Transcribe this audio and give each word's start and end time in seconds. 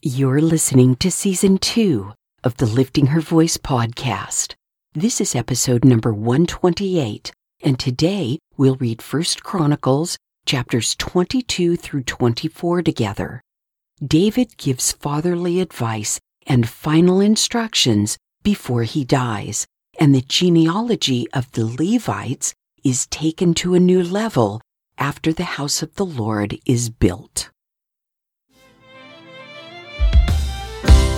You're 0.00 0.40
listening 0.40 0.94
to 0.98 1.10
season 1.10 1.58
two 1.58 2.12
of 2.44 2.56
the 2.58 2.66
Lifting 2.66 3.06
Her 3.06 3.20
Voice 3.20 3.56
podcast. 3.56 4.54
This 4.94 5.20
is 5.20 5.34
episode 5.34 5.84
number 5.84 6.14
128, 6.14 7.32
and 7.64 7.80
today 7.80 8.38
we'll 8.56 8.76
read 8.76 9.02
First 9.02 9.42
Chronicles 9.42 10.16
chapters 10.46 10.94
22 10.94 11.74
through 11.74 12.04
24 12.04 12.82
together. 12.82 13.42
David 14.00 14.56
gives 14.56 14.92
fatherly 14.92 15.60
advice 15.60 16.20
and 16.46 16.68
final 16.68 17.20
instructions 17.20 18.16
before 18.44 18.84
he 18.84 19.04
dies, 19.04 19.66
and 19.98 20.14
the 20.14 20.22
genealogy 20.22 21.26
of 21.32 21.50
the 21.50 21.66
Levites 21.66 22.54
is 22.84 23.08
taken 23.08 23.52
to 23.54 23.74
a 23.74 23.80
new 23.80 24.04
level 24.04 24.60
after 24.96 25.32
the 25.32 25.58
house 25.58 25.82
of 25.82 25.96
the 25.96 26.06
Lord 26.06 26.56
is 26.64 26.88
built. 26.88 27.50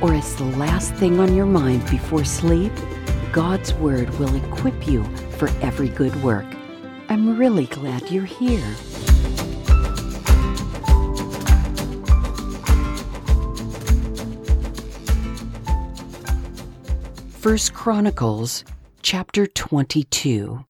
or 0.00 0.14
as 0.14 0.36
the 0.36 0.44
last 0.44 0.94
thing 0.94 1.18
on 1.18 1.34
your 1.34 1.46
mind 1.46 1.88
before 1.90 2.24
sleep, 2.24 2.72
God's 3.32 3.74
Word 3.74 4.10
will 4.18 4.34
equip 4.34 4.86
you 4.86 5.04
for 5.38 5.48
every 5.60 5.88
good 5.88 6.14
work. 6.22 6.46
I'm 7.08 7.36
really 7.36 7.66
glad 7.66 8.10
you're 8.10 8.24
here. 8.24 8.74
First 17.30 17.72
Chronicles 17.72 18.64
chapter 19.02 19.46
22. 19.46 20.64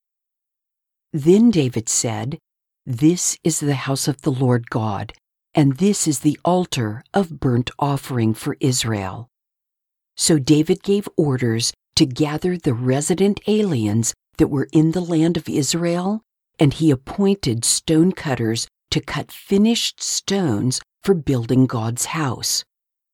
Then 1.12 1.50
David 1.50 1.88
said, 1.88 2.38
This 2.86 3.36
is 3.42 3.58
the 3.60 3.74
house 3.74 4.06
of 4.06 4.22
the 4.22 4.30
Lord 4.30 4.70
God, 4.70 5.12
and 5.58 5.78
this 5.78 6.06
is 6.06 6.20
the 6.20 6.38
altar 6.44 7.02
of 7.12 7.40
burnt 7.40 7.68
offering 7.80 8.32
for 8.32 8.56
Israel. 8.60 9.28
So 10.16 10.38
David 10.38 10.84
gave 10.84 11.08
orders 11.16 11.72
to 11.96 12.06
gather 12.06 12.56
the 12.56 12.74
resident 12.74 13.40
aliens 13.48 14.14
that 14.36 14.46
were 14.46 14.68
in 14.72 14.92
the 14.92 15.00
land 15.00 15.36
of 15.36 15.48
Israel, 15.48 16.22
and 16.60 16.72
he 16.72 16.92
appointed 16.92 17.64
stone 17.64 18.12
cutters 18.12 18.68
to 18.92 19.00
cut 19.00 19.32
finished 19.32 20.00
stones 20.00 20.80
for 21.02 21.12
building 21.12 21.66
God's 21.66 22.04
house. 22.04 22.62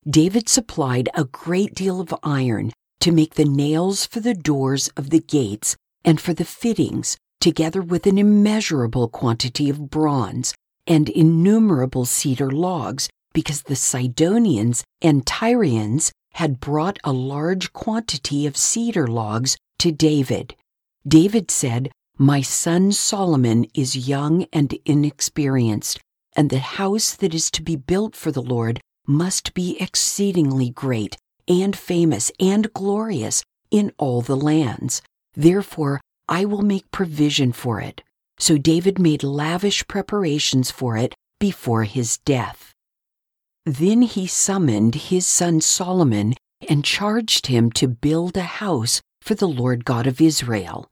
David 0.06 0.46
supplied 0.46 1.08
a 1.14 1.24
great 1.24 1.74
deal 1.74 1.98
of 1.98 2.14
iron 2.22 2.72
to 3.00 3.10
make 3.10 3.36
the 3.36 3.46
nails 3.46 4.04
for 4.04 4.20
the 4.20 4.34
doors 4.34 4.88
of 4.98 5.08
the 5.08 5.20
gates 5.20 5.76
and 6.04 6.20
for 6.20 6.34
the 6.34 6.44
fittings, 6.44 7.16
together 7.40 7.80
with 7.80 8.06
an 8.06 8.18
immeasurable 8.18 9.08
quantity 9.08 9.70
of 9.70 9.88
bronze 9.88 10.52
and 10.86 11.08
innumerable 11.08 12.04
cedar 12.04 12.50
logs, 12.50 13.08
because 13.32 13.62
the 13.62 13.76
Sidonians 13.76 14.84
and 15.02 15.26
Tyrians 15.26 16.12
had 16.34 16.60
brought 16.60 16.98
a 17.04 17.12
large 17.12 17.72
quantity 17.72 18.46
of 18.46 18.56
cedar 18.56 19.06
logs 19.06 19.56
to 19.78 19.92
David. 19.92 20.54
David 21.06 21.50
said, 21.50 21.90
My 22.18 22.40
son 22.40 22.92
Solomon 22.92 23.66
is 23.74 24.08
young 24.08 24.46
and 24.52 24.72
inexperienced, 24.84 26.00
and 26.36 26.50
the 26.50 26.58
house 26.58 27.14
that 27.14 27.34
is 27.34 27.50
to 27.52 27.62
be 27.62 27.76
built 27.76 28.16
for 28.16 28.32
the 28.32 28.42
Lord 28.42 28.80
must 29.06 29.54
be 29.54 29.80
exceedingly 29.80 30.70
great 30.70 31.16
and 31.46 31.76
famous 31.76 32.32
and 32.40 32.72
glorious 32.72 33.44
in 33.70 33.92
all 33.98 34.22
the 34.22 34.36
lands. 34.36 35.02
Therefore, 35.34 36.00
I 36.28 36.44
will 36.44 36.62
make 36.62 36.90
provision 36.90 37.52
for 37.52 37.80
it. 37.80 38.02
So 38.38 38.58
David 38.58 38.98
made 38.98 39.22
lavish 39.22 39.86
preparations 39.86 40.70
for 40.70 40.96
it 40.96 41.14
before 41.38 41.84
his 41.84 42.18
death. 42.18 42.72
Then 43.64 44.02
he 44.02 44.26
summoned 44.26 44.94
his 44.94 45.26
son 45.26 45.60
Solomon 45.60 46.34
and 46.68 46.84
charged 46.84 47.46
him 47.46 47.70
to 47.72 47.88
build 47.88 48.36
a 48.36 48.42
house 48.42 49.00
for 49.22 49.34
the 49.34 49.48
Lord 49.48 49.84
God 49.84 50.06
of 50.06 50.20
Israel. 50.20 50.86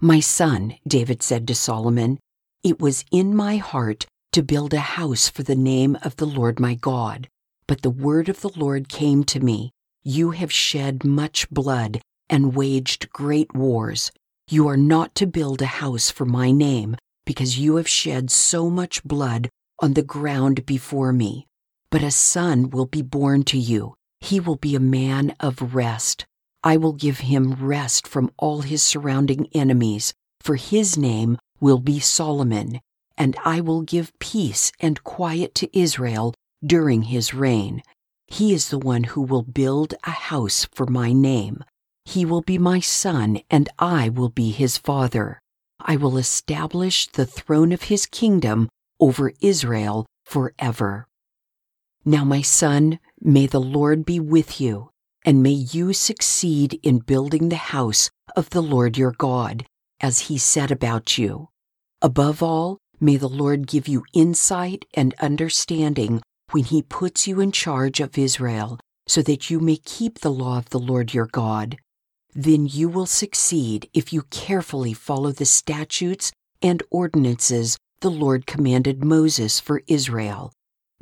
My 0.00 0.20
son, 0.20 0.76
David 0.86 1.22
said 1.22 1.46
to 1.48 1.54
Solomon, 1.54 2.18
it 2.62 2.80
was 2.80 3.04
in 3.10 3.34
my 3.34 3.56
heart 3.56 4.06
to 4.32 4.42
build 4.42 4.72
a 4.72 4.80
house 4.80 5.28
for 5.28 5.42
the 5.42 5.56
name 5.56 5.98
of 6.02 6.16
the 6.16 6.26
Lord 6.26 6.60
my 6.60 6.74
God. 6.74 7.28
But 7.66 7.82
the 7.82 7.90
word 7.90 8.28
of 8.28 8.40
the 8.40 8.52
Lord 8.56 8.88
came 8.88 9.24
to 9.24 9.40
me 9.40 9.72
You 10.04 10.30
have 10.30 10.52
shed 10.52 11.04
much 11.04 11.48
blood 11.50 12.00
and 12.28 12.54
waged 12.54 13.10
great 13.10 13.54
wars. 13.54 14.10
You 14.52 14.68
are 14.68 14.76
not 14.76 15.14
to 15.14 15.26
build 15.26 15.62
a 15.62 15.80
house 15.80 16.10
for 16.10 16.26
my 16.26 16.50
name, 16.50 16.98
because 17.24 17.58
you 17.58 17.76
have 17.76 17.88
shed 17.88 18.30
so 18.30 18.68
much 18.68 19.02
blood 19.02 19.48
on 19.78 19.94
the 19.94 20.02
ground 20.02 20.66
before 20.66 21.10
me. 21.10 21.46
But 21.90 22.02
a 22.02 22.10
son 22.10 22.68
will 22.68 22.84
be 22.84 23.00
born 23.00 23.44
to 23.44 23.56
you. 23.56 23.94
He 24.20 24.40
will 24.40 24.56
be 24.56 24.74
a 24.74 24.78
man 25.00 25.34
of 25.40 25.74
rest. 25.74 26.26
I 26.62 26.76
will 26.76 26.92
give 26.92 27.20
him 27.20 27.54
rest 27.54 28.06
from 28.06 28.30
all 28.36 28.60
his 28.60 28.82
surrounding 28.82 29.48
enemies, 29.54 30.12
for 30.42 30.56
his 30.56 30.98
name 30.98 31.38
will 31.58 31.78
be 31.78 31.98
Solomon, 31.98 32.82
and 33.16 33.34
I 33.46 33.62
will 33.62 33.80
give 33.80 34.18
peace 34.18 34.70
and 34.78 35.02
quiet 35.02 35.54
to 35.54 35.78
Israel 35.78 36.34
during 36.62 37.04
his 37.04 37.32
reign. 37.32 37.82
He 38.26 38.52
is 38.52 38.68
the 38.68 38.78
one 38.78 39.04
who 39.04 39.22
will 39.22 39.44
build 39.44 39.94
a 40.04 40.10
house 40.10 40.68
for 40.74 40.84
my 40.84 41.14
name. 41.14 41.64
He 42.04 42.24
will 42.26 42.42
be 42.42 42.58
my 42.58 42.80
son, 42.80 43.40
and 43.48 43.70
I 43.78 44.10
will 44.10 44.28
be 44.28 44.50
his 44.50 44.76
father. 44.76 45.40
I 45.80 45.96
will 45.96 46.18
establish 46.18 47.06
the 47.06 47.24
throne 47.24 47.72
of 47.72 47.84
his 47.84 48.06
kingdom 48.06 48.68
over 49.00 49.32
Israel 49.40 50.04
forever. 50.24 51.06
Now, 52.04 52.24
my 52.24 52.42
son, 52.42 52.98
may 53.20 53.46
the 53.46 53.60
Lord 53.60 54.04
be 54.04 54.20
with 54.20 54.60
you, 54.60 54.90
and 55.24 55.42
may 55.42 55.52
you 55.52 55.92
succeed 55.92 56.78
in 56.82 56.98
building 56.98 57.48
the 57.48 57.56
house 57.56 58.10
of 58.36 58.50
the 58.50 58.62
Lord 58.62 58.98
your 58.98 59.12
God, 59.12 59.64
as 60.00 60.28
he 60.28 60.36
said 60.36 60.70
about 60.70 61.16
you. 61.16 61.48
Above 62.02 62.42
all, 62.42 62.78
may 63.00 63.16
the 63.16 63.28
Lord 63.28 63.66
give 63.66 63.88
you 63.88 64.04
insight 64.12 64.84
and 64.94 65.14
understanding 65.20 66.20
when 66.50 66.64
he 66.64 66.82
puts 66.82 67.26
you 67.26 67.40
in 67.40 67.52
charge 67.52 68.00
of 68.00 68.18
Israel, 68.18 68.78
so 69.06 69.22
that 69.22 69.48
you 69.48 69.60
may 69.60 69.76
keep 69.76 70.18
the 70.18 70.30
law 70.30 70.58
of 70.58 70.70
the 70.70 70.78
Lord 70.80 71.14
your 71.14 71.26
God 71.26 71.78
then 72.34 72.66
you 72.66 72.88
will 72.88 73.06
succeed 73.06 73.88
if 73.92 74.12
you 74.12 74.22
carefully 74.30 74.92
follow 74.92 75.32
the 75.32 75.44
statutes 75.44 76.32
and 76.62 76.82
ordinances 76.90 77.76
the 78.00 78.10
Lord 78.10 78.46
commanded 78.46 79.04
Moses 79.04 79.60
for 79.60 79.82
Israel. 79.86 80.52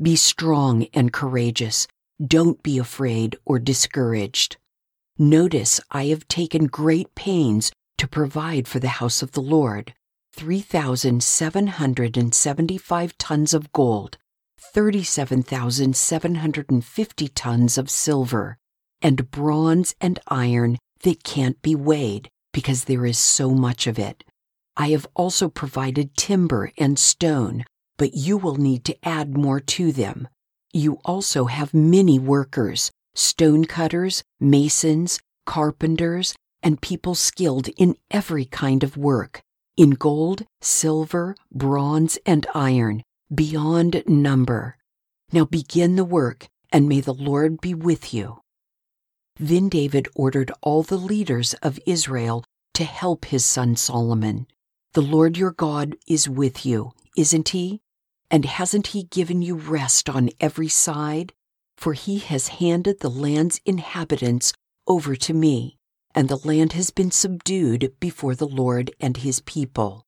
Be 0.00 0.16
strong 0.16 0.86
and 0.92 1.12
courageous. 1.12 1.86
Don't 2.24 2.62
be 2.62 2.78
afraid 2.78 3.36
or 3.44 3.58
discouraged. 3.58 4.56
Notice 5.18 5.80
I 5.90 6.06
have 6.06 6.28
taken 6.28 6.66
great 6.66 7.14
pains 7.14 7.70
to 7.98 8.08
provide 8.08 8.66
for 8.66 8.78
the 8.78 8.88
house 8.88 9.20
of 9.22 9.32
the 9.32 9.42
Lord 9.42 9.92
3,775 10.32 13.18
tons 13.18 13.52
of 13.52 13.72
gold, 13.72 14.16
37,750 14.58 17.28
tons 17.28 17.78
of 17.78 17.90
silver, 17.90 18.56
and 19.02 19.30
bronze 19.30 19.94
and 20.00 20.18
iron 20.28 20.78
that 21.02 21.24
can't 21.24 21.60
be 21.62 21.74
weighed 21.74 22.28
because 22.52 22.84
there 22.84 23.06
is 23.06 23.18
so 23.18 23.50
much 23.50 23.86
of 23.86 23.98
it. 23.98 24.24
I 24.76 24.88
have 24.88 25.06
also 25.14 25.48
provided 25.48 26.16
timber 26.16 26.72
and 26.78 26.98
stone, 26.98 27.64
but 27.96 28.14
you 28.14 28.36
will 28.36 28.56
need 28.56 28.84
to 28.86 28.96
add 29.06 29.36
more 29.36 29.60
to 29.60 29.92
them. 29.92 30.28
You 30.72 30.98
also 31.04 31.46
have 31.46 31.74
many 31.74 32.18
workers, 32.18 32.90
stone 33.14 33.64
cutters, 33.64 34.22
masons, 34.38 35.20
carpenters, 35.46 36.34
and 36.62 36.80
people 36.80 37.14
skilled 37.14 37.68
in 37.76 37.96
every 38.10 38.44
kind 38.44 38.84
of 38.84 38.96
work, 38.96 39.42
in 39.76 39.90
gold, 39.90 40.44
silver, 40.60 41.34
bronze, 41.52 42.18
and 42.24 42.46
iron, 42.54 43.02
beyond 43.34 44.02
number. 44.06 44.76
Now 45.32 45.44
begin 45.44 45.96
the 45.96 46.04
work, 46.04 46.46
and 46.72 46.88
may 46.88 47.00
the 47.00 47.14
Lord 47.14 47.60
be 47.60 47.74
with 47.74 48.14
you. 48.14 48.40
Then 49.40 49.68
David 49.68 50.06
ordered 50.14 50.52
all 50.60 50.84
the 50.84 50.96
leaders 50.98 51.54
of 51.62 51.80
Israel 51.86 52.44
to 52.74 52.84
help 52.84 53.24
his 53.24 53.44
son 53.44 53.74
Solomon. 53.74 54.46
The 54.92 55.02
Lord 55.02 55.36
your 55.36 55.52
God 55.52 55.96
is 56.06 56.28
with 56.28 56.64
you, 56.64 56.92
isn't 57.16 57.48
he? 57.48 57.80
And 58.30 58.44
hasn't 58.44 58.88
he 58.88 59.04
given 59.04 59.42
you 59.42 59.56
rest 59.56 60.08
on 60.08 60.30
every 60.40 60.68
side? 60.68 61.32
for 61.80 61.94
he 61.94 62.18
has 62.18 62.48
handed 62.48 63.00
the 63.00 63.08
land's 63.08 63.58
inhabitants 63.64 64.52
over 64.86 65.16
to 65.16 65.32
me, 65.32 65.78
and 66.14 66.28
the 66.28 66.36
land 66.36 66.74
has 66.74 66.90
been 66.90 67.10
subdued 67.10 67.94
before 67.98 68.34
the 68.34 68.46
Lord 68.46 68.90
and 69.00 69.16
his 69.16 69.40
people. 69.40 70.04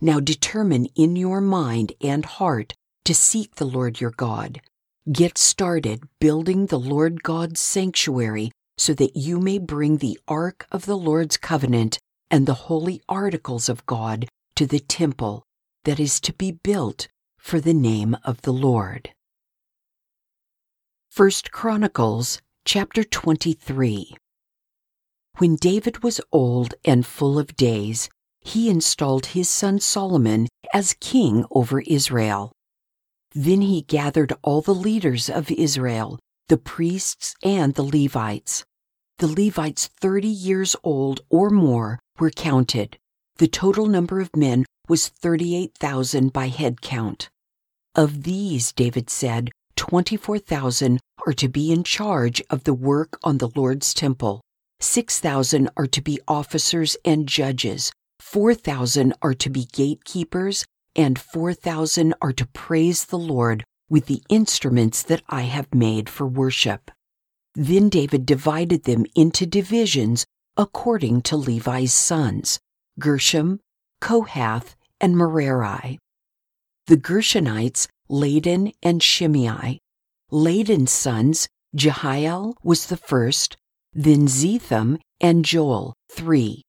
Now 0.00 0.20
determine 0.20 0.86
in 0.94 1.16
your 1.16 1.40
mind 1.40 1.92
and 2.00 2.24
heart 2.24 2.72
to 3.04 3.14
seek 3.14 3.56
the 3.56 3.66
Lord 3.66 4.00
your 4.00 4.12
God. 4.12 4.60
Get 5.10 5.38
started 5.38 6.04
building 6.20 6.66
the 6.66 6.78
Lord 6.78 7.24
God's 7.24 7.60
sanctuary 7.60 8.52
so 8.78 8.94
that 8.94 9.16
you 9.16 9.40
may 9.40 9.58
bring 9.58 9.98
the 9.98 10.18
ark 10.28 10.66
of 10.70 10.86
the 10.86 10.96
Lord's 10.96 11.36
covenant 11.36 11.98
and 12.30 12.46
the 12.46 12.68
holy 12.68 13.02
articles 13.08 13.68
of 13.68 13.84
God 13.86 14.28
to 14.54 14.66
the 14.66 14.80
temple 14.80 15.42
that 15.84 16.00
is 16.00 16.20
to 16.20 16.32
be 16.32 16.52
built 16.52 17.08
for 17.38 17.60
the 17.60 17.74
name 17.74 18.16
of 18.24 18.42
the 18.42 18.52
Lord. 18.52 19.10
1 21.16 21.30
Chronicles 21.50 22.40
chapter 22.64 23.02
23 23.02 24.14
When 25.38 25.56
David 25.56 26.02
was 26.02 26.20
old 26.30 26.74
and 26.84 27.04
full 27.04 27.38
of 27.38 27.56
days, 27.56 28.08
he 28.40 28.70
installed 28.70 29.26
his 29.26 29.48
son 29.48 29.80
Solomon 29.80 30.46
as 30.72 30.96
king 31.00 31.44
over 31.50 31.80
Israel. 31.80 32.52
Then 33.32 33.62
he 33.62 33.82
gathered 33.82 34.32
all 34.42 34.60
the 34.60 34.74
leaders 34.74 35.28
of 35.28 35.50
Israel, 35.50 36.18
the 36.48 36.56
priests 36.56 37.34
and 37.42 37.74
the 37.74 37.82
Levites. 37.82 38.64
The 39.18 39.26
Levites 39.26 39.88
30 40.00 40.28
years 40.28 40.74
old 40.82 41.20
or 41.28 41.50
more 41.50 41.98
were 42.18 42.30
counted. 42.30 42.96
The 43.36 43.48
total 43.48 43.86
number 43.86 44.20
of 44.20 44.34
men 44.34 44.64
was 44.88 45.08
38,000 45.08 46.32
by 46.32 46.48
head 46.48 46.80
count. 46.80 47.28
Of 47.94 48.22
these, 48.22 48.72
David 48.72 49.10
said, 49.10 49.50
24,000 49.76 51.00
are 51.26 51.32
to 51.34 51.48
be 51.48 51.70
in 51.70 51.84
charge 51.84 52.42
of 52.48 52.64
the 52.64 52.74
work 52.74 53.18
on 53.22 53.38
the 53.38 53.50
Lord's 53.54 53.92
temple. 53.92 54.40
6,000 54.80 55.68
are 55.76 55.86
to 55.86 56.00
be 56.00 56.18
officers 56.26 56.96
and 57.04 57.28
judges. 57.28 57.92
4,000 58.20 59.12
are 59.20 59.34
to 59.34 59.50
be 59.50 59.66
gatekeepers, 59.72 60.64
and 60.96 61.18
4,000 61.18 62.14
are 62.22 62.32
to 62.32 62.46
praise 62.46 63.04
the 63.04 63.18
Lord 63.18 63.64
with 63.88 64.06
the 64.06 64.22
instruments 64.28 65.02
that 65.02 65.22
I 65.28 65.42
have 65.42 65.74
made 65.74 66.08
for 66.08 66.26
worship. 66.26 66.90
Then 67.54 67.88
David 67.88 68.26
divided 68.26 68.84
them 68.84 69.04
into 69.14 69.46
divisions 69.46 70.26
according 70.56 71.22
to 71.22 71.36
Levi's 71.36 71.92
sons 71.92 72.58
Gershom, 72.98 73.60
Kohath, 74.00 74.74
and 75.00 75.16
Merari. 75.16 75.98
The 76.86 76.96
Gershonites, 76.96 77.86
Ladan 78.08 78.72
and 78.82 79.02
Shimei. 79.02 79.78
Ladan's 80.30 80.90
sons, 80.90 81.48
Jehiel 81.74 82.56
was 82.62 82.86
the 82.86 82.96
first, 82.96 83.56
then 83.92 84.26
Zetham 84.26 84.98
and 85.20 85.44
Joel, 85.44 85.94
three. 86.10 86.62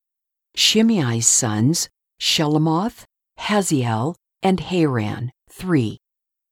Shimei's 0.55 1.27
sons, 1.27 1.89
Shelomoth, 2.19 3.05
Haziel, 3.39 4.15
and 4.43 4.59
Haran, 4.59 5.31
three. 5.49 5.99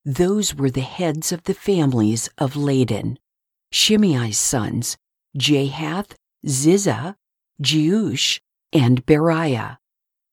Those 0.07 0.55
were 0.55 0.69
the 0.69 0.79
heads 0.79 1.33
of 1.33 1.43
the 1.43 1.53
families 1.53 2.29
of 2.37 2.55
Ladan. 2.55 3.17
Shimei's 3.73 4.39
sons, 4.39 4.95
Jahath, 5.37 6.13
Ziza, 6.45 7.15
Jeush, 7.61 8.39
and 8.71 9.05
Beriah. 9.05 9.75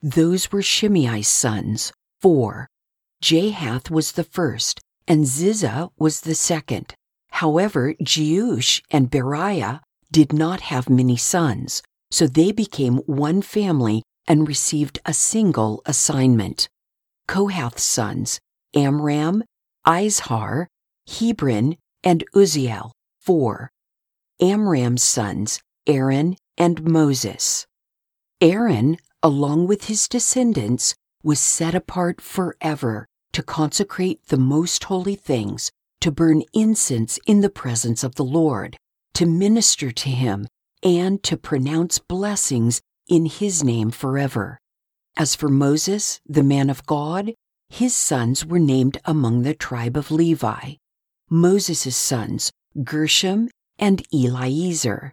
Those 0.00 0.53
were 0.53 0.62
Shimei's 0.62 1.26
sons, 1.26 1.93
four. 2.23 2.69
Jahath 3.21 3.91
was 3.91 4.12
the 4.12 4.23
first, 4.23 4.81
and 5.09 5.25
Ziza 5.25 5.91
was 5.99 6.21
the 6.21 6.37
second. 6.37 6.94
However, 7.31 7.94
Jeush 8.00 8.81
and 8.93 9.11
Beriah 9.11 9.81
did 10.12 10.32
not 10.32 10.61
have 10.61 10.88
many 10.88 11.17
sons, 11.17 11.82
so 12.12 12.29
they 12.29 12.53
became 12.53 12.99
one 13.06 13.43
family 13.43 14.05
and 14.29 14.47
received 14.47 15.00
a 15.05 15.12
single 15.12 15.82
assignment. 15.85 16.69
Kohath's 17.26 17.82
sons, 17.82 18.38
Amram, 18.76 19.43
Izhar, 19.87 20.67
Hebron, 21.07 21.77
and 22.03 22.25
Uzziel, 22.35 22.93
four. 23.21 23.71
Amram's 24.41 25.03
sons, 25.03 25.61
Aaron 25.87 26.37
and 26.57 26.85
Moses. 26.85 27.67
Aaron, 28.41 28.97
along 29.23 29.67
with 29.67 29.85
his 29.85 30.09
descendants, 30.09 30.95
was 31.23 31.41
set 31.41 31.75
apart 31.75 32.21
forever 32.21 33.07
to 33.33 33.43
consecrate 33.43 34.27
the 34.27 34.37
most 34.37 34.85
holy 34.85 35.15
things, 35.15 35.71
to 36.01 36.11
burn 36.11 36.43
incense 36.53 37.19
in 37.27 37.41
the 37.41 37.51
presence 37.51 38.05
of 38.05 38.15
the 38.15 38.25
Lord, 38.25 38.77
to 39.15 39.27
minister 39.27 39.91
to 39.91 40.11
him, 40.11 40.47
and 40.83 41.23
to 41.23 41.37
pronounce 41.37 41.99
blessings 41.99 42.81
in 43.09 43.27
his 43.27 43.65
name 43.65 43.91
forever. 43.91 44.59
As 45.17 45.35
for 45.35 45.49
Moses, 45.49 46.21
the 46.27 46.43
man 46.43 46.71
of 46.71 46.85
God, 46.87 47.33
his 47.69 47.94
sons 47.94 48.44
were 48.44 48.58
named 48.58 48.99
among 49.05 49.43
the 49.43 49.55
tribe 49.55 49.96
of 49.96 50.11
Levi. 50.11 50.75
Moses' 51.31 51.96
sons, 51.96 52.52
Gershom 52.82 53.49
and 53.78 54.02
Eliezer. 54.12 55.12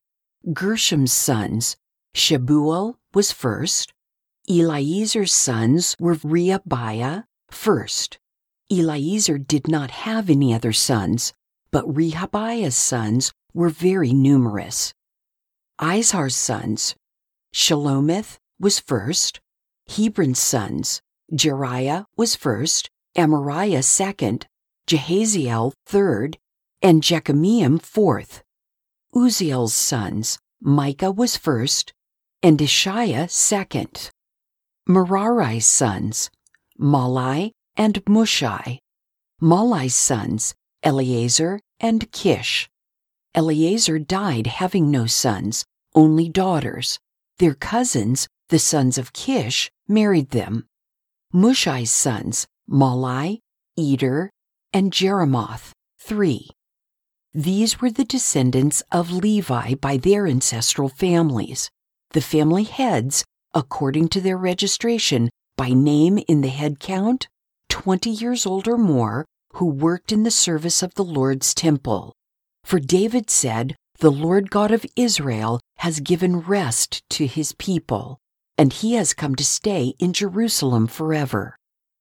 Gershom's 0.53 1.13
sons, 1.13 1.77
Shebuel 2.13 2.95
was 3.13 3.31
first. 3.31 3.93
Eliezer's 4.47 5.33
sons 5.33 5.95
were 5.99 6.15
Rehabiah 6.15 7.25
first. 7.49 8.19
Eliezer 8.71 9.37
did 9.37 9.67
not 9.67 9.91
have 9.91 10.29
any 10.29 10.53
other 10.53 10.73
sons, 10.73 11.33
but 11.71 11.85
Rehabiah's 11.85 12.75
sons 12.75 13.31
were 13.53 13.69
very 13.69 14.13
numerous. 14.13 14.93
Izhar's 15.79 16.35
sons, 16.35 16.95
Shelomith 17.53 18.37
was 18.59 18.79
first. 18.79 19.39
Hebron's 19.87 20.39
sons, 20.39 21.01
Jeriah 21.33 22.05
was 22.17 22.35
first, 22.35 22.89
Amariah 23.17 23.83
second, 23.83 24.47
Jahaziel 24.87 25.73
third, 25.85 26.37
and 26.81 27.01
Jekameam 27.01 27.81
fourth. 27.81 28.43
Uzziel's 29.15 29.73
sons, 29.73 30.39
Micah 30.61 31.11
was 31.11 31.37
first, 31.37 31.93
and 32.43 32.57
Isshiah 32.59 33.29
second. 33.29 34.09
Merari's 34.87 35.65
sons, 35.65 36.29
Mahli 36.79 37.51
and 37.77 38.03
Mushi. 38.05 38.79
Mahli's 39.41 39.95
sons, 39.95 40.53
Eleazar 40.83 41.59
and 41.79 42.11
Kish. 42.11 42.69
Eleazar 43.33 43.99
died 43.99 44.47
having 44.47 44.91
no 44.91 45.05
sons, 45.05 45.65
only 45.95 46.27
daughters. 46.27 46.99
Their 47.37 47.53
cousins, 47.53 48.27
the 48.49 48.59
sons 48.59 48.97
of 48.97 49.13
Kish, 49.13 49.71
married 49.87 50.31
them. 50.31 50.67
Mushi's 51.33 51.91
sons, 51.91 52.45
Mahli, 52.69 53.39
Eder, 53.77 54.29
and 54.73 54.91
Jeremoth, 54.91 55.71
three. 55.97 56.49
These 57.33 57.79
were 57.79 57.89
the 57.89 58.03
descendants 58.03 58.83
of 58.91 59.11
Levi 59.11 59.75
by 59.75 59.95
their 59.95 60.27
ancestral 60.27 60.89
families. 60.89 61.69
The 62.11 62.19
family 62.19 62.63
heads, 62.63 63.23
according 63.53 64.09
to 64.09 64.19
their 64.19 64.37
registration 64.37 65.29
by 65.55 65.69
name 65.69 66.19
in 66.27 66.41
the 66.41 66.49
head 66.49 66.81
count, 66.81 67.29
20 67.69 68.09
years 68.09 68.45
old 68.45 68.67
or 68.67 68.77
more, 68.77 69.25
who 69.53 69.65
worked 69.65 70.11
in 70.11 70.23
the 70.23 70.31
service 70.31 70.83
of 70.83 70.93
the 70.95 71.03
Lord's 71.03 71.53
temple. 71.53 72.13
For 72.65 72.79
David 72.79 73.29
said, 73.29 73.75
The 73.99 74.11
Lord 74.11 74.51
God 74.51 74.71
of 74.71 74.85
Israel 74.97 75.61
has 75.77 76.01
given 76.01 76.41
rest 76.41 77.01
to 77.11 77.25
his 77.25 77.53
people, 77.53 78.19
and 78.61 78.73
he 78.73 78.93
has 78.93 79.15
come 79.15 79.33
to 79.33 79.43
stay 79.43 79.95
in 79.97 80.13
Jerusalem 80.13 80.85
forever. 80.85 81.55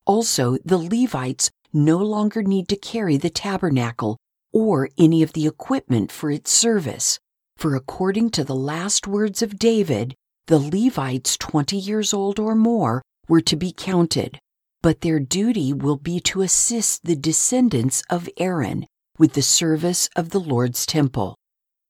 Also, 0.04 0.58
the 0.62 0.76
Levites 0.76 1.50
no 1.72 1.96
longer 1.96 2.42
need 2.42 2.68
to 2.68 2.76
carry 2.76 3.16
the 3.16 3.30
tabernacle 3.30 4.18
or 4.52 4.90
any 4.98 5.22
of 5.22 5.32
the 5.32 5.46
equipment 5.46 6.12
for 6.12 6.30
its 6.30 6.52
service. 6.52 7.18
For 7.56 7.74
according 7.74 8.32
to 8.32 8.44
the 8.44 8.54
last 8.54 9.06
words 9.06 9.40
of 9.40 9.58
David, 9.58 10.14
the 10.48 10.58
Levites 10.58 11.38
20 11.38 11.78
years 11.78 12.12
old 12.12 12.38
or 12.38 12.54
more 12.54 13.00
were 13.26 13.40
to 13.40 13.56
be 13.56 13.72
counted, 13.72 14.38
but 14.82 15.00
their 15.00 15.18
duty 15.18 15.72
will 15.72 15.96
be 15.96 16.20
to 16.20 16.42
assist 16.42 17.04
the 17.04 17.16
descendants 17.16 18.02
of 18.10 18.28
Aaron 18.36 18.84
with 19.16 19.32
the 19.32 19.40
service 19.40 20.10
of 20.14 20.28
the 20.28 20.40
Lord's 20.40 20.84
temple, 20.84 21.38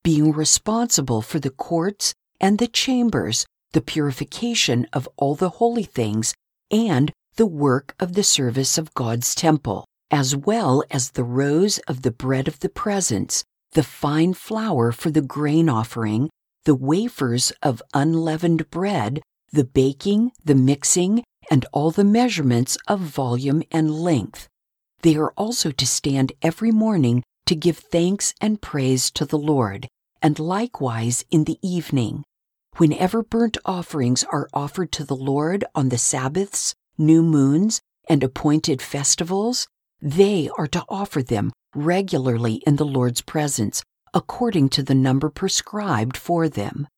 being 0.04 0.30
responsible 0.30 1.22
for 1.22 1.40
the 1.40 1.50
courts 1.50 2.14
and 2.40 2.58
the 2.58 2.68
chambers, 2.68 3.46
the 3.72 3.80
purification 3.80 4.86
of 4.92 5.08
all 5.16 5.34
the 5.34 5.50
holy 5.50 5.84
things, 5.84 6.34
and 6.70 7.12
the 7.36 7.46
work 7.46 7.94
of 7.98 8.14
the 8.14 8.22
service 8.22 8.78
of 8.78 8.94
God's 8.94 9.34
temple 9.34 9.84
as 10.10 10.34
well 10.34 10.82
as 10.90 11.10
the 11.10 11.24
rows 11.24 11.78
of 11.86 12.02
the 12.02 12.10
bread 12.10 12.48
of 12.48 12.60
the 12.60 12.68
presence, 12.68 13.44
the 13.72 13.82
fine 13.82 14.34
flour 14.34 14.90
for 14.90 15.10
the 15.10 15.22
grain 15.22 15.68
offering, 15.68 16.28
the 16.64 16.74
wafers 16.74 17.52
of 17.62 17.82
unleavened 17.94 18.68
bread, 18.70 19.20
the 19.52 19.64
baking, 19.64 20.32
the 20.44 20.54
mixing, 20.54 21.22
and 21.50 21.64
all 21.72 21.90
the 21.90 22.04
measurements 22.04 22.76
of 22.88 23.00
volume 23.00 23.62
and 23.70 23.90
length. 23.90 24.48
They 25.02 25.16
are 25.16 25.32
also 25.36 25.70
to 25.70 25.86
stand 25.86 26.32
every 26.42 26.70
morning 26.70 27.22
to 27.46 27.54
give 27.54 27.78
thanks 27.78 28.34
and 28.40 28.60
praise 28.60 29.10
to 29.12 29.24
the 29.24 29.38
Lord, 29.38 29.88
and 30.20 30.38
likewise 30.38 31.24
in 31.30 31.44
the 31.44 31.58
evening. 31.62 32.24
Whenever 32.76 33.22
burnt 33.22 33.58
offerings 33.64 34.24
are 34.32 34.48
offered 34.54 34.90
to 34.92 35.04
the 35.04 35.16
Lord 35.16 35.64
on 35.74 35.90
the 35.90 35.98
Sabbaths, 35.98 36.74
new 36.96 37.22
moons, 37.22 37.80
and 38.08 38.22
appointed 38.24 38.80
festivals, 38.80 39.68
they 40.00 40.48
are 40.56 40.66
to 40.68 40.84
offer 40.88 41.22
them 41.22 41.52
regularly 41.74 42.62
in 42.66 42.76
the 42.76 42.86
Lord's 42.86 43.20
presence, 43.20 43.82
according 44.14 44.68
to 44.70 44.82
the 44.82 44.94
number 44.94 45.28
prescribed 45.28 46.16
for 46.16 46.48
them. 46.48 46.88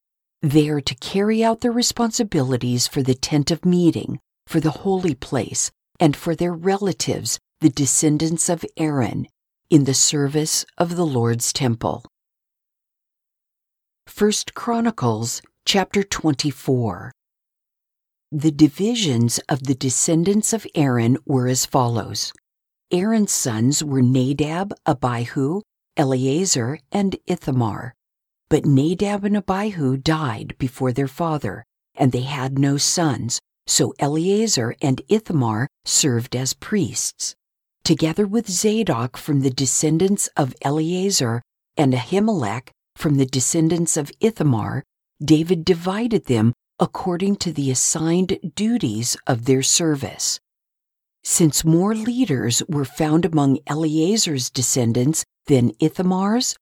They 0.41 0.69
are 0.69 0.81
to 0.81 0.95
carry 0.95 1.45
out 1.45 1.61
their 1.61 1.73
responsibilities 1.73 2.87
for 2.87 3.02
the 3.02 3.14
tent 3.14 3.50
of 3.50 3.64
meeting, 3.64 4.19
for 4.47 4.61
the 4.61 4.71
holy 4.71 5.14
place, 5.14 5.71
and 6.00 6.17
for 6.17 6.35
their 6.35 6.52
relatives, 6.52 7.38
the 7.61 7.71
descendants 7.71 8.49
of 8.49 8.64
Aaron, 8.76 9.26
in 9.71 9.85
the 9.85 9.95
service 9.95 10.64
of 10.79 10.97
the 10.97 11.07
Lord's 11.07 11.52
temple. 11.52 12.05
1 14.19 14.33
Chronicles 14.55 15.43
chapter 15.64 16.02
24 16.02 17.12
The 18.31 18.50
divisions 18.50 19.38
of 19.49 19.62
the 19.62 19.75
descendants 19.75 20.52
of 20.52 20.66
Aaron 20.75 21.16
were 21.25 21.47
as 21.47 21.64
follows 21.64 22.33
Aaron's 22.90 23.33
sons 23.33 23.83
were 23.83 24.02
Nadab, 24.02 24.75
Abihu, 24.85 25.62
Eleazar, 25.97 26.78
and 26.90 27.16
Ithamar. 27.26 27.95
But 28.50 28.66
Nadab 28.66 29.25
and 29.25 29.37
Abihu 29.37 29.97
died 29.97 30.54
before 30.59 30.92
their 30.92 31.09
father, 31.09 31.64
and 31.95 32.12
they 32.12 32.23
had 32.23 32.59
no 32.59 32.76
sons, 32.76 33.40
so 33.66 33.95
Eleazar 33.99 34.75
and 34.83 35.00
Ithamar 35.09 35.69
served 35.87 36.37
as 36.37 36.52
priests. 36.52 37.35
Together 37.85 38.26
with 38.26 38.50
Zadok 38.50 39.16
from 39.16 39.40
the 39.40 39.50
descendants 39.50 40.28
of 40.37 40.54
Eleazar 40.62 41.40
and 41.78 41.95
Ahimelech 41.95 42.69
from 42.97 43.14
the 43.14 43.26
descendants 43.26 43.97
of 43.97 44.12
Ithamar, 44.21 44.83
David 45.25 45.64
divided 45.64 46.26
them 46.26 46.52
according 46.79 47.37
to 47.37 47.52
the 47.52 47.71
assigned 47.71 48.52
duties 48.55 49.17
of 49.26 49.45
their 49.45 49.62
service. 49.62 50.41
Since 51.23 51.64
more 51.64 51.95
leaders 51.95 52.62
were 52.69 52.85
found 52.85 53.25
among 53.25 53.61
Eleazar's 53.67 54.50
descendants 54.50 55.25
than 55.47 55.73
Ithamar's, 55.79 56.57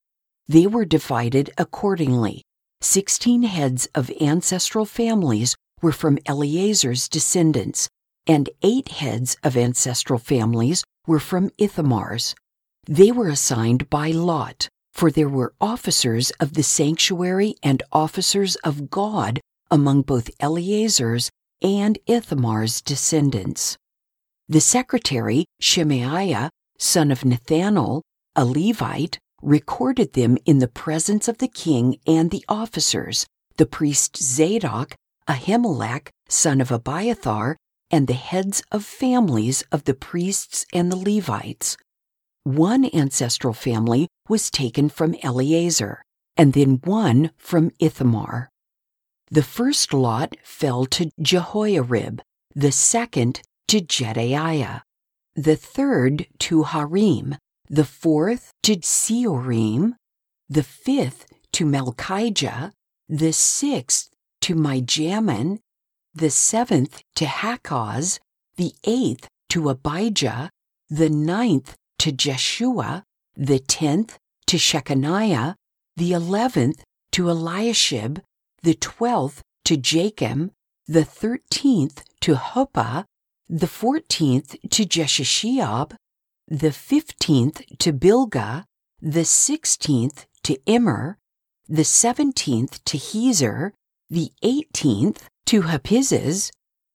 they 0.47 0.67
were 0.67 0.85
divided 0.85 1.51
accordingly. 1.57 2.43
Sixteen 2.83 3.45
heads 3.45 3.89
of 3.95 4.11
ancestral 4.21 4.85
families 4.85 5.57
were 5.81 5.93
from 5.93 6.19
Eleazar's 6.27 7.09
descendants, 7.09 7.89
and 8.27 8.51
eight 8.63 8.89
heads 8.89 9.37
of 9.43 9.57
ancestral 9.57 10.19
families 10.19 10.85
were 11.07 11.21
from 11.21 11.51
Ithamar's. 11.57 12.35
They 12.87 13.13
were 13.13 13.29
assigned 13.29 13.89
by 13.89 14.11
lot, 14.11 14.69
for 15.01 15.11
there 15.11 15.31
were 15.31 15.55
officers 15.63 16.31
of 16.41 16.53
the 16.53 16.63
sanctuary 16.63 17.55
and 17.63 17.83
officers 17.91 18.57
of 18.57 18.91
God 18.91 19.41
among 19.71 20.03
both 20.03 20.29
Eleazar's 20.41 21.31
and 21.63 21.99
Ithamar's 22.07 22.83
descendants. 22.83 23.79
The 24.47 24.61
secretary, 24.61 25.47
Shemaiah, 25.59 26.51
son 26.79 27.11
of 27.11 27.21
Nethanel, 27.21 28.03
a 28.37 28.45
Levite, 28.45 29.19
recorded 29.41 30.13
them 30.13 30.37
in 30.45 30.59
the 30.59 30.69
presence 30.69 31.29
of 31.29 31.39
the 31.39 31.49
king 31.49 31.97
and 32.07 32.31
the 32.31 32.45
officers, 32.47 33.25
the 33.57 33.65
priest 33.65 34.19
Zadok, 34.23 34.95
Ahimelech, 35.27 36.11
son 36.29 36.61
of 36.61 36.71
Abiathar, 36.71 37.57
and 37.91 38.07
the 38.07 38.13
heads 38.13 38.63
of 38.71 38.85
families 38.85 39.65
of 39.73 39.85
the 39.85 39.95
priests 39.95 40.67
and 40.75 40.93
the 40.93 40.97
Levites. 40.97 41.79
One 42.45 42.89
ancestral 42.95 43.53
family 43.53 44.09
was 44.29 44.51
taken 44.51 44.89
from 44.89 45.15
Eleazar, 45.23 46.03
and 46.37 46.55
then 46.55 46.81
one 46.85 47.33
from 47.37 47.71
Ithamar. 47.79 48.49
The 49.31 49.43
first 49.43 49.93
lot 49.93 50.37
fell 50.43 50.87
to 50.87 51.11
Jehoiarib, 51.21 52.21
the 52.55 52.73
second 52.73 53.43
to 53.69 53.81
Jedaiah, 53.81 54.83
the 55.35 55.57
third 55.57 56.27
to 56.41 56.65
Harim, 56.65 57.37
the 57.69 57.85
fourth 57.85 58.53
to 58.65 58.77
Seorim, 58.77 59.95
the 60.49 60.63
fifth 60.63 61.27
to 61.53 61.65
Malchijah, 61.65 62.73
the 63.09 63.33
sixth 63.33 64.11
to 64.41 64.55
Mijamin, 64.55 65.59
the 66.15 66.31
seventh 66.31 67.03
to 67.15 67.27
Hakkoz, 67.27 68.19
the 68.57 68.73
eighth 68.85 69.29
to 69.51 69.69
Abijah, 69.69 70.51
the 70.89 71.11
ninth 71.11 71.77
to 72.01 72.13
Jeshua, 72.13 73.05
the 73.37 73.59
tenth 73.59 74.19
to 74.47 74.57
Shechaniah, 74.57 75.55
the 75.97 76.13
eleventh 76.13 76.83
to 77.13 77.29
Eliashib, 77.29 78.23
the 78.63 78.75
twelfth 78.75 79.43
to 79.67 79.77
Jakim, 79.77 80.51
the 80.87 81.05
thirteenth 81.05 82.03
to 82.23 82.37
Huppah, 82.37 83.05
the 83.49 83.67
fourteenth 83.67 84.57
to 84.71 84.85
Jeshashiab, 84.85 85.95
the 86.49 86.73
fifteenth 86.73 87.63
to 87.79 87.93
Bilgah, 87.93 88.65
the 89.03 89.27
sixteenth 89.27 90.27
to 90.45 90.57
Immer, 90.65 91.19
the 91.69 91.85
seventeenth 91.85 92.83
to 92.85 92.97
Hezir, 92.97 93.73
the 94.09 94.33
eighteenth 94.43 95.29
to 95.47 95.63
Happizzez, 95.63 96.51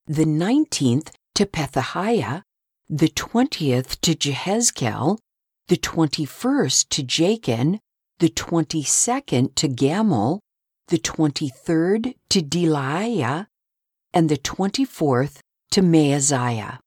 the 0.07 0.25
nineteenth 0.25 1.11
to 1.35 1.45
Pethahiah, 1.45 2.41
the 2.89 3.07
twentieth 3.07 3.99
to 4.01 4.13
Jehezkel, 4.13 5.17
the 5.67 5.77
twenty-first 5.77 6.89
to 6.91 7.03
Jachin, 7.03 7.79
the 8.19 8.29
twenty-second 8.29 9.55
to 9.55 9.67
Gamul, 9.67 10.39
the 10.89 10.99
twenty-third 10.99 12.13
to 12.29 12.41
Delaiah, 12.41 13.47
and 14.13 14.29
the 14.29 14.37
twenty-fourth 14.37 15.41
to 15.71 15.81
Maaziah. 15.81 16.79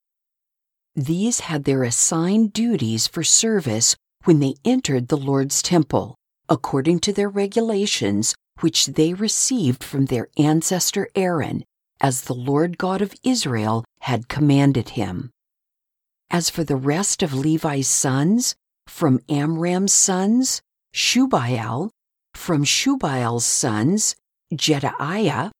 These 0.95 1.41
had 1.41 1.65
their 1.65 1.83
assigned 1.83 2.53
duties 2.53 3.09
for 3.09 3.25
service 3.25 3.97
when 4.25 4.39
they 4.39 4.55
entered 4.65 5.09
the 5.09 5.17
Lord's 5.17 5.63
temple, 5.63 6.15
according 6.49 7.01
to 7.01 7.13
their 7.13 7.29
regulations 7.29 8.37
which 8.61 8.87
they 8.87 9.15
received 9.15 9.83
from 9.83 10.07
their 10.07 10.29
ancestor 10.37 11.09
Aaron, 11.17 11.65
as 12.01 12.23
the 12.23 12.35
Lord 12.35 12.79
God 12.79 13.03
of 13.03 13.15
Israel 13.25 13.85
had 14.01 14.29
commanded 14.29 14.91
him. 14.91 15.31
As 16.31 16.51
for 16.51 16.65
the 16.65 16.77
rest 16.77 17.23
of 17.23 17.33
Levi's 17.33 17.89
sons, 17.89 18.55
from 18.87 19.21
Amram's 19.29 19.93
sons, 19.93 20.63
Shubael, 20.95 21.91
from 22.35 22.65
Shubael's 22.65 23.45
sons, 23.45 24.15
Jedaiah, 24.53 25.51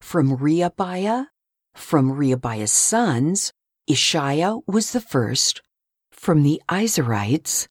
from 0.00 0.36
Rehabiah, 0.36 1.26
from 1.74 2.12
Rehabiah's 2.12 2.72
sons, 2.72 3.52
Isshiah 3.88 4.62
was 4.66 4.92
the 4.92 5.00
first. 5.00 5.62
From 6.10 6.42
the 6.42 6.60
Izharites, 6.68 7.66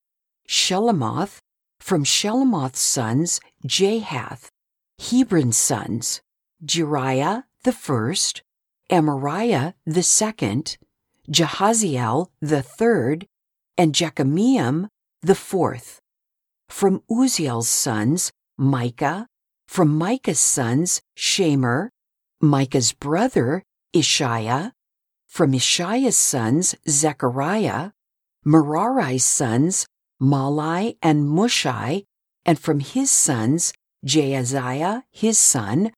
Shelomoth. 0.47 1.39
From 1.79 2.03
Shelomoth's 2.03 2.79
sons, 2.79 3.39
Jahath. 3.67 4.47
Hebron's 4.97 5.57
sons, 5.57 6.21
Jeriah 6.63 7.43
the 7.63 7.74
first, 7.74 8.43
Amariah 8.89 9.74
the 9.85 10.03
second, 10.03 10.77
Jahaziel 11.29 12.27
the 12.41 12.62
third, 12.62 13.27
and 13.77 13.94
Jekameam 13.94 14.88
the 15.22 15.36
fourth. 15.36 16.00
From 16.70 17.01
Uzziel's 17.10 17.67
sons, 17.67 18.32
Micah. 18.58 19.27
From 19.67 19.98
Micah's 19.98 20.39
sons, 20.39 21.01
Shamir. 21.17 21.89
Micah's 22.41 22.94
brother, 22.94 23.63
Isshiah. 23.94 24.72
From 25.27 25.53
Isshiah's 25.53 26.17
sons, 26.17 26.75
Zechariah. 26.88 27.91
Merari's 28.46 29.25
sons, 29.25 29.88
Mahli 30.22 30.98
and 31.01 31.27
Mushi. 31.27 32.03
And 32.46 32.60
from 32.60 32.79
his 32.79 33.10
sons, 33.10 33.74
Jaaziah, 34.05 35.03
his 35.12 35.38
son. 35.38 35.91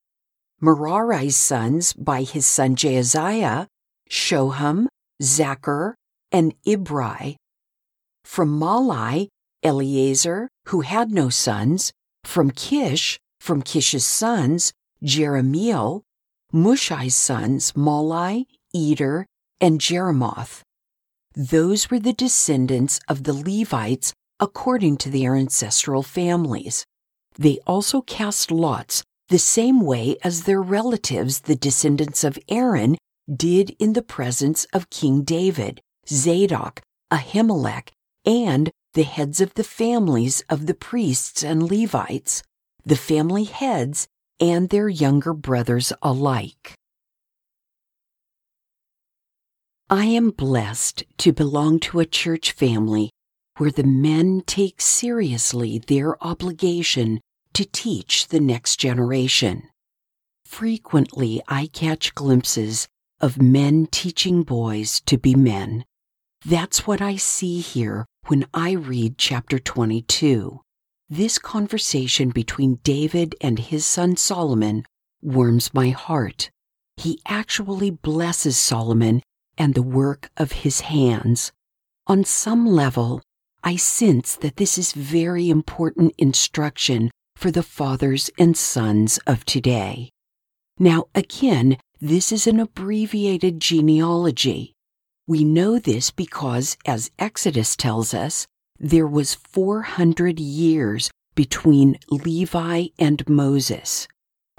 Merari's 0.62 1.36
sons 1.36 1.94
by 1.94 2.24
his 2.24 2.46
son 2.46 2.76
Jaaziah, 2.76 3.68
Shoham, 4.10 4.88
Zaccur, 5.22 5.94
and 6.32 6.54
Ibri. 6.66 7.36
From 8.24 8.60
Mahli, 8.60 9.28
Eleazar, 9.64 10.50
who 10.68 10.82
had 10.82 11.12
no 11.12 11.30
sons. 11.30 11.92
From 12.24 12.52
Kish, 12.52 13.20
from 13.40 13.62
Kish's 13.62 14.06
sons, 14.06 14.74
Jerahmeel, 15.04 16.02
Mushi's 16.54 17.16
sons, 17.16 17.72
Mahli, 17.74 18.46
Eder, 18.74 19.26
and 19.62 19.80
Jeremoth. 19.80 20.62
Those 21.36 21.90
were 21.90 22.00
the 22.00 22.14
descendants 22.14 23.00
of 23.08 23.24
the 23.24 23.34
Levites 23.34 24.14
according 24.40 24.98
to 24.98 25.10
their 25.10 25.36
ancestral 25.36 26.04
families. 26.04 26.86
They 27.38 27.60
also 27.66 28.02
cast 28.02 28.52
lots 28.52 29.04
the 29.30 29.40
same 29.40 29.82
way 29.82 30.18
as 30.24 30.44
their 30.44 30.62
relatives, 30.62 31.42
the 31.42 31.56
descendants 31.56 32.24
of 32.24 32.40
Aaron, 32.50 32.98
did 33.34 33.76
in 33.80 33.94
the 33.94 34.02
presence 34.02 34.66
of 34.74 34.90
King 34.90 35.24
David, 35.24 35.82
Zadok, 36.08 36.82
Ahimelech, 37.12 37.90
and 38.26 38.72
the 38.94 39.04
heads 39.04 39.42
of 39.42 39.54
the 39.54 39.64
families 39.64 40.44
of 40.50 40.66
the 40.66 40.74
priests 40.74 41.44
and 41.44 41.70
Levites, 41.70 42.44
the 42.86 42.96
family 42.96 43.44
heads, 43.44 44.08
and 44.40 44.70
their 44.70 44.90
younger 44.90 45.34
brothers 45.34 45.92
alike. 46.02 46.74
I 49.90 50.06
am 50.06 50.32
blessed 50.32 51.04
to 51.20 51.32
belong 51.32 51.80
to 51.82 52.00
a 52.00 52.06
church 52.06 52.52
family 52.52 53.12
where 53.58 53.72
the 53.72 53.84
men 53.84 54.44
take 54.46 54.82
seriously 54.82 55.80
their 55.80 56.22
obligation 56.24 57.22
to 57.54 57.66
teach 57.66 58.28
the 58.28 58.40
next 58.40 58.78
generation. 58.78 59.64
Frequently, 60.46 61.42
I 61.48 61.68
catch 61.68 62.14
glimpses 62.14 62.88
of 63.20 63.42
men 63.42 63.88
teaching 63.92 64.44
boys 64.44 65.02
to 65.02 65.18
be 65.18 65.36
men. 65.36 65.84
That's 66.46 66.86
what 66.86 67.02
I 67.02 67.16
see 67.16 67.60
here 67.60 68.06
when 68.28 68.46
I 68.54 68.72
read 68.72 69.18
chapter 69.18 69.58
22. 69.58 70.62
This 71.10 71.40
conversation 71.40 72.30
between 72.30 72.80
David 72.84 73.36
and 73.42 73.58
his 73.58 73.86
son 73.86 74.18
Solomon 74.18 74.84
warms 75.22 75.74
my 75.74 75.90
heart. 75.90 76.52
He 76.98 77.20
actually 77.28 77.92
blesses 77.92 78.58
Solomon 78.58 79.24
and 79.58 79.74
the 79.74 79.82
work 79.82 80.30
of 80.38 80.52
his 80.64 80.82
hands. 80.82 81.52
On 82.08 82.24
some 82.24 82.66
level, 82.66 83.22
I 83.64 83.76
sense 83.76 84.36
that 84.36 84.58
this 84.58 84.78
is 84.78 84.94
very 84.94 85.50
important 85.50 86.14
instruction 86.18 87.10
for 87.36 87.52
the 87.52 87.64
fathers 87.64 88.30
and 88.38 88.56
sons 88.56 89.20
of 89.26 89.46
today. 89.46 90.10
Now, 90.80 91.06
again, 91.16 91.78
this 92.00 92.32
is 92.32 92.48
an 92.48 92.60
abbreviated 92.60 93.60
genealogy. 93.60 94.74
We 95.28 95.44
know 95.44 95.80
this 95.80 96.12
because, 96.12 96.78
as 96.86 97.12
Exodus 97.18 97.76
tells 97.76 98.14
us, 98.14 98.48
there 98.80 99.08
was 99.08 99.36
400 99.36 100.40
years 100.40 101.10
between 101.36 101.98
Levi 102.10 102.88
and 103.00 103.28
Moses. 103.28 104.08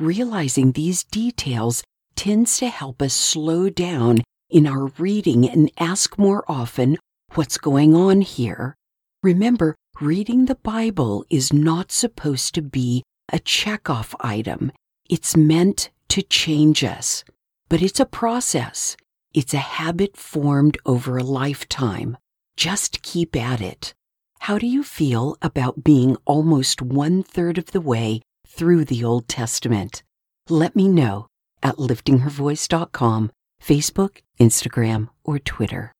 Realizing 0.00 0.72
these 0.72 1.04
details 1.04 1.82
tends 2.16 2.58
to 2.58 2.68
help 2.68 3.00
us 3.00 3.14
slow 3.14 3.70
down 3.70 4.22
in 4.50 4.66
our 4.66 4.86
reading 4.98 5.48
and 5.48 5.70
ask 5.78 6.18
more 6.18 6.44
often 6.48 6.98
what's 7.34 7.58
going 7.58 7.94
on 7.94 8.20
here. 8.20 8.74
Remember, 9.22 9.76
reading 10.00 10.46
the 10.46 10.54
Bible 10.56 11.24
is 11.30 11.52
not 11.52 11.92
supposed 11.92 12.54
to 12.54 12.62
be 12.62 13.02
a 13.32 13.38
checkoff 13.38 14.14
item. 14.20 14.72
It's 15.08 15.36
meant 15.36 15.90
to 16.10 16.22
change 16.22 16.84
us. 16.84 17.24
But 17.68 17.82
it's 17.82 18.00
a 18.00 18.06
process. 18.06 18.96
It's 19.34 19.54
a 19.54 19.58
habit 19.58 20.16
formed 20.16 20.78
over 20.86 21.18
a 21.18 21.22
lifetime. 21.22 22.16
Just 22.56 23.02
keep 23.02 23.36
at 23.36 23.60
it. 23.60 23.94
How 24.40 24.58
do 24.58 24.66
you 24.66 24.82
feel 24.82 25.36
about 25.42 25.84
being 25.84 26.16
almost 26.24 26.80
one 26.80 27.22
third 27.22 27.58
of 27.58 27.72
the 27.72 27.80
way 27.80 28.22
through 28.46 28.84
the 28.84 29.04
Old 29.04 29.28
Testament? 29.28 30.02
Let 30.48 30.74
me 30.74 30.88
know 30.88 31.26
at 31.62 31.76
liftinghervoice.com 31.76 33.30
Facebook, 33.62 34.18
Instagram, 34.40 35.08
or 35.24 35.38
Twitter. 35.38 35.92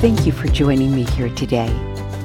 Thank 0.00 0.26
you 0.26 0.32
for 0.32 0.48
joining 0.48 0.94
me 0.94 1.04
here 1.04 1.28
today. 1.28 1.91